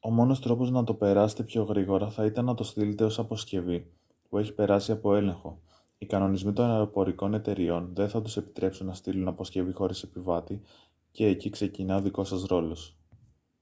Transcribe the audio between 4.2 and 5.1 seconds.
που έχει περάσει